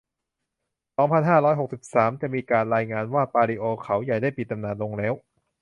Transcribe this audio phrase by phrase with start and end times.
[0.97, 5.13] สองพันห้าร้อยหกสิบสาม จะมีการรายงานว่า ปาลิโอ เขาใหญ่ ได้ปิดตำนานลงแล้ว